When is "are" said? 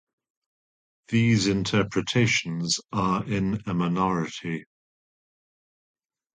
2.91-3.23